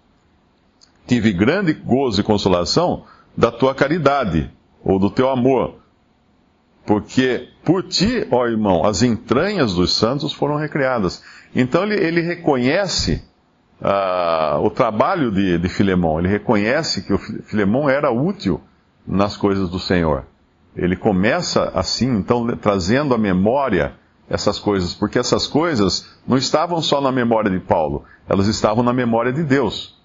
Tive 1.07 1.33
grande 1.33 1.73
gozo 1.73 2.21
e 2.21 2.25
consolação 2.25 3.05
da 3.37 3.51
tua 3.51 3.75
caridade, 3.75 4.51
ou 4.83 4.99
do 4.99 5.11
teu 5.11 5.31
amor, 5.31 5.77
porque 6.85 7.49
por 7.65 7.83
ti, 7.83 8.27
ó 8.31 8.47
irmão, 8.47 8.85
as 8.85 9.03
entranhas 9.03 9.75
dos 9.75 9.93
santos 9.93 10.33
foram 10.33 10.57
recriadas. 10.57 11.23
Então 11.55 11.83
ele, 11.83 11.95
ele 11.95 12.21
reconhece 12.21 13.23
uh, 13.81 14.61
o 14.65 14.71
trabalho 14.71 15.31
de, 15.31 15.59
de 15.59 15.69
Filemão, 15.69 16.19
ele 16.19 16.29
reconhece 16.29 17.03
que 17.03 17.13
o 17.13 17.19
Filemão 17.19 17.89
era 17.89 18.11
útil 18.11 18.61
nas 19.07 19.37
coisas 19.37 19.69
do 19.69 19.79
Senhor. 19.79 20.25
Ele 20.75 20.97
começa 20.97 21.71
assim, 21.75 22.17
então, 22.17 22.47
trazendo 22.57 23.15
à 23.15 23.19
memória 23.19 23.95
essas 24.29 24.59
coisas, 24.59 24.93
porque 24.93 25.19
essas 25.19 25.47
coisas 25.47 26.09
não 26.27 26.37
estavam 26.37 26.83
só 26.83 27.01
na 27.01 27.13
memória 27.13 27.51
de 27.51 27.61
Paulo, 27.61 28.05
elas 28.29 28.47
estavam 28.49 28.83
na 28.83 28.93
memória 28.93 29.33
de 29.33 29.43
Deus. 29.43 29.97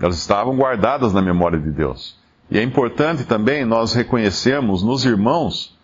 Elas 0.00 0.16
estavam 0.16 0.56
guardadas 0.56 1.12
na 1.12 1.22
memória 1.22 1.58
de 1.58 1.70
Deus. 1.70 2.18
E 2.50 2.58
é 2.58 2.62
importante 2.62 3.24
também 3.24 3.64
nós 3.64 3.92
reconhecermos 3.92 4.82
nos 4.82 5.04
irmãos 5.04 5.76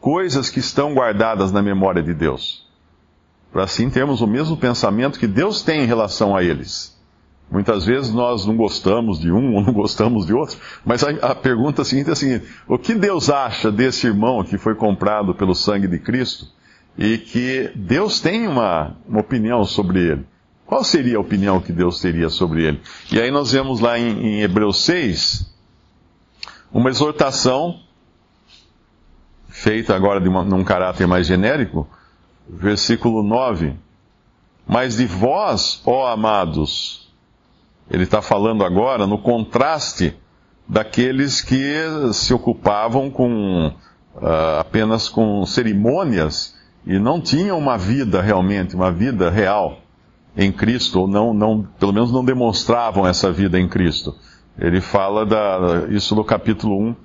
coisas 0.00 0.50
que 0.50 0.60
estão 0.60 0.94
guardadas 0.94 1.52
na 1.52 1.62
memória 1.62 2.02
de 2.02 2.14
Deus. 2.14 2.66
Para 3.52 3.64
assim 3.64 3.88
termos 3.88 4.20
o 4.20 4.26
mesmo 4.26 4.56
pensamento 4.56 5.18
que 5.18 5.26
Deus 5.26 5.62
tem 5.62 5.82
em 5.82 5.86
relação 5.86 6.36
a 6.36 6.42
eles. 6.42 6.97
Muitas 7.50 7.86
vezes 7.86 8.12
nós 8.12 8.44
não 8.44 8.56
gostamos 8.56 9.18
de 9.18 9.32
um 9.32 9.54
ou 9.56 9.62
não 9.62 9.72
gostamos 9.72 10.26
de 10.26 10.34
outro, 10.34 10.58
mas 10.84 11.02
a, 11.02 11.10
a 11.10 11.34
pergunta 11.34 11.84
seguinte 11.84 12.10
é 12.10 12.12
a 12.12 12.16
seguinte: 12.16 12.46
o 12.66 12.78
que 12.78 12.94
Deus 12.94 13.30
acha 13.30 13.72
desse 13.72 14.06
irmão 14.06 14.44
que 14.44 14.58
foi 14.58 14.74
comprado 14.74 15.34
pelo 15.34 15.54
sangue 15.54 15.86
de 15.86 15.98
Cristo 15.98 16.46
e 16.96 17.16
que 17.16 17.70
Deus 17.74 18.20
tem 18.20 18.46
uma, 18.46 18.96
uma 19.08 19.20
opinião 19.20 19.64
sobre 19.64 20.00
ele? 20.00 20.26
Qual 20.66 20.84
seria 20.84 21.16
a 21.16 21.20
opinião 21.20 21.60
que 21.60 21.72
Deus 21.72 21.98
teria 22.00 22.28
sobre 22.28 22.62
ele? 22.62 22.80
E 23.10 23.18
aí 23.18 23.30
nós 23.30 23.52
vemos 23.52 23.80
lá 23.80 23.98
em, 23.98 24.18
em 24.26 24.42
Hebreus 24.42 24.84
6 24.84 25.50
uma 26.70 26.90
exortação 26.90 27.80
feita 29.48 29.96
agora 29.96 30.20
de 30.20 30.28
uma, 30.28 30.44
num 30.44 30.62
caráter 30.62 31.06
mais 31.06 31.26
genérico, 31.26 31.88
versículo 32.46 33.22
9. 33.22 33.74
Mas 34.66 34.98
de 34.98 35.06
vós, 35.06 35.80
ó 35.86 36.06
amados, 36.06 37.07
ele 37.90 38.04
está 38.04 38.20
falando 38.20 38.64
agora 38.64 39.06
no 39.06 39.18
contraste 39.18 40.14
daqueles 40.68 41.40
que 41.40 41.82
se 42.12 42.34
ocupavam 42.34 43.10
com 43.10 43.72
uh, 44.16 44.60
apenas 44.60 45.08
com 45.08 45.44
cerimônias 45.46 46.54
e 46.86 46.98
não 46.98 47.20
tinham 47.20 47.58
uma 47.58 47.78
vida 47.78 48.20
realmente, 48.20 48.76
uma 48.76 48.92
vida 48.92 49.30
real 49.30 49.78
em 50.36 50.52
Cristo, 50.52 51.00
ou 51.00 51.08
não, 51.08 51.34
não, 51.34 51.66
pelo 51.78 51.92
menos 51.92 52.12
não 52.12 52.24
demonstravam 52.24 53.06
essa 53.06 53.32
vida 53.32 53.58
em 53.58 53.68
Cristo. 53.68 54.14
Ele 54.58 54.80
fala 54.80 55.24
da, 55.24 55.86
isso 55.90 56.14
no 56.14 56.24
capítulo 56.24 56.78
1 56.80 56.96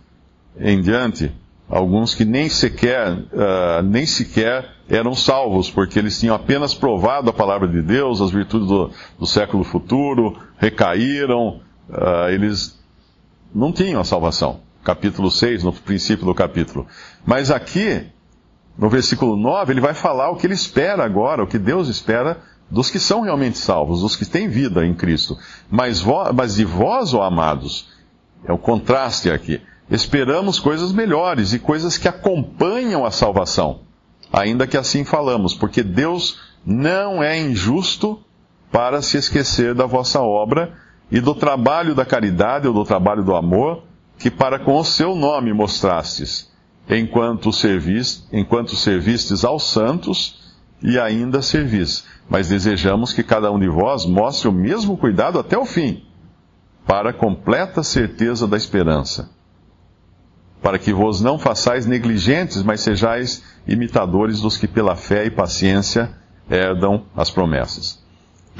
em 0.60 0.82
diante. 0.82 1.32
Alguns 1.70 2.14
que 2.14 2.26
nem 2.26 2.50
sequer, 2.50 3.12
uh, 3.12 3.82
nem 3.84 4.06
sequer 4.06 4.70
eram 4.90 5.16
salvos, 5.16 5.72
porque 5.72 5.98
eles 5.98 6.20
tinham 6.20 6.36
apenas 6.36 6.76
provado 6.76 7.30
a 7.30 7.34
palavra 7.34 7.68
de 7.68 7.82
Deus, 7.82 8.22
as 8.22 8.32
virtudes 8.32 8.68
do, 8.68 8.92
do 9.18 9.26
século 9.26 9.64
futuro, 9.64 10.38
recaíram, 10.64 11.60
uh, 11.90 12.30
eles 12.30 12.80
não 13.54 13.74
tinham 13.74 14.00
a 14.00 14.06
salvação. 14.06 14.62
Capítulo 14.82 15.30
6, 15.30 15.64
no 15.64 15.74
princípio 15.74 16.26
do 16.26 16.34
capítulo. 16.34 16.88
Mas 17.26 17.52
aqui, 17.52 18.08
no 18.78 18.90
versículo 18.90 19.36
9, 19.36 19.74
ele 19.74 19.82
vai 19.82 19.94
falar 19.94 20.30
o 20.30 20.38
que 20.38 20.48
ele 20.48 20.54
espera 20.54 21.04
agora, 21.04 21.44
o 21.44 21.48
que 21.48 21.60
Deus 21.60 21.90
espera 21.90 22.38
dos 22.70 22.90
que 22.90 23.00
são 23.00 23.22
realmente 23.22 23.58
salvos, 23.58 24.02
dos 24.02 24.16
que 24.16 24.26
têm 24.26 24.48
vida 24.48 24.86
em 24.86 24.94
Cristo. 24.94 25.38
Mas, 25.70 26.00
vós, 26.00 26.34
mas 26.34 26.56
de 26.56 26.64
vós, 26.64 27.14
ó 27.14 27.24
amados, 27.24 27.90
é 28.46 28.52
o 28.52 28.58
contraste 28.58 29.30
aqui. 29.30 29.62
Esperamos 29.92 30.60
coisas 30.60 30.94
melhores 30.94 31.54
e 31.54 31.60
coisas 31.60 31.98
que 31.98 32.08
acompanham 32.08 33.06
a 33.06 33.12
salvação, 33.12 33.82
ainda 34.32 34.66
que 34.66 34.78
assim 34.78 35.04
falamos, 35.04 35.54
porque 35.54 35.84
Deus 35.84 36.40
não 36.66 37.22
é 37.22 37.38
injusto 37.40 38.24
para 38.74 39.04
se 39.04 39.18
esquecer 39.18 39.76
da 39.76 39.86
vossa 39.86 40.20
obra 40.20 40.74
e 41.12 41.22
do 41.22 41.36
trabalho 41.36 41.94
da 41.94 42.04
caridade 42.04 42.68
ou 42.68 42.74
do 42.74 42.84
trabalho 42.84 43.24
do 43.24 43.36
amor 43.36 43.84
que 44.18 44.32
para 44.32 44.58
com 44.58 44.76
o 44.76 44.84
seu 44.84 45.16
nome 45.16 45.54
mostrastes, 45.54 46.52
enquanto, 46.90 47.54
servis, 47.54 48.28
enquanto 48.34 48.76
servistes 48.76 49.46
aos 49.46 49.70
santos 49.70 50.56
e 50.82 51.00
ainda 51.00 51.40
servis. 51.42 52.04
Mas 52.28 52.50
desejamos 52.50 53.14
que 53.14 53.22
cada 53.22 53.52
um 53.52 53.60
de 53.60 53.70
vós 53.70 54.08
mostre 54.08 54.48
o 54.48 54.52
mesmo 54.52 54.98
cuidado 54.98 55.38
até 55.38 55.56
o 55.56 55.66
fim, 55.66 56.04
para 56.84 57.14
completa 57.14 57.84
certeza 57.84 58.48
da 58.48 58.58
esperança 58.58 59.30
para 60.64 60.80
que 60.80 60.94
vos 60.94 61.20
não 61.20 61.38
façais 61.38 61.86
negligentes, 61.86 62.64
mas 62.64 62.80
sejais 62.80 63.44
imitadores 63.68 64.40
dos 64.40 64.56
que 64.56 64.66
pela 64.66 64.96
fé 64.96 65.26
e 65.26 65.30
paciência 65.30 66.10
herdam 66.50 67.04
as 67.14 67.30
promessas. 67.30 68.03